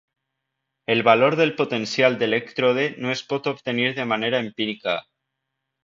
[0.93, 4.99] El valor del potencial d'elèctrode no es pot obtenir de manera empírica.